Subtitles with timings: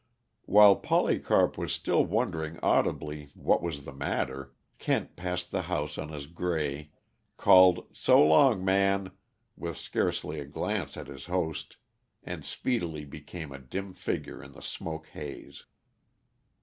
[0.47, 6.09] While Polycarp was still wondering audibly what was the matter, Kent passed the house on
[6.09, 6.89] his gray,
[7.37, 9.11] called "So long, Man,"
[9.55, 11.77] with scarcely a glance at his host,
[12.23, 15.65] and speedily became a dim figure in the smoke haze.